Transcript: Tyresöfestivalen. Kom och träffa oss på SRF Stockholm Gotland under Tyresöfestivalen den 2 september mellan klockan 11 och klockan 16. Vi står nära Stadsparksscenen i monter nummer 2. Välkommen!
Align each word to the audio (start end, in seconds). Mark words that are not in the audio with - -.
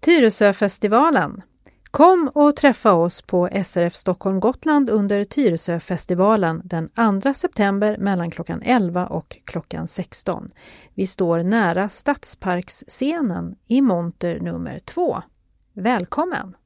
Tyresöfestivalen. 0.00 1.42
Kom 1.90 2.30
och 2.34 2.56
träffa 2.56 2.92
oss 2.92 3.22
på 3.22 3.48
SRF 3.64 3.94
Stockholm 3.94 4.40
Gotland 4.40 4.90
under 4.90 5.24
Tyresöfestivalen 5.24 6.62
den 6.64 6.88
2 7.22 7.34
september 7.34 7.96
mellan 7.98 8.30
klockan 8.30 8.62
11 8.62 9.06
och 9.06 9.36
klockan 9.44 9.88
16. 9.88 10.50
Vi 10.94 11.06
står 11.06 11.42
nära 11.42 11.88
Stadsparksscenen 11.88 13.56
i 13.66 13.80
monter 13.80 14.40
nummer 14.40 14.78
2. 14.78 15.22
Välkommen! 15.72 16.56